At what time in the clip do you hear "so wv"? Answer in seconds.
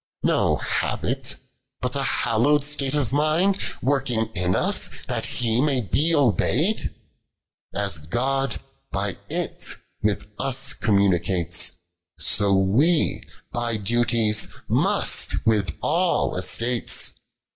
12.17-13.21